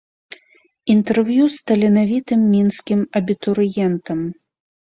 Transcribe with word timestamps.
Інтэрв'ю 0.93 1.43
з 1.55 1.67
таленавітым 1.71 2.41
мінскім 2.57 2.99
абітурыентам. 3.21 4.19